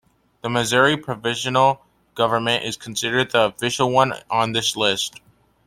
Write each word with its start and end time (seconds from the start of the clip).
The 0.41 0.49
Missouri 0.49 0.97
Provisional 0.97 1.85
Government 2.15 2.63
is 2.65 2.75
considered 2.75 3.29
the 3.29 3.43
official 3.45 3.91
one 3.91 4.13
on 4.31 4.51
this 4.51 4.75
list. 4.75 5.21